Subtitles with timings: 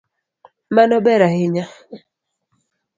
[0.75, 1.65] Mano ber ahinya